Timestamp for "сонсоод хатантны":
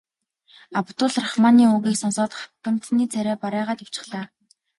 1.99-3.03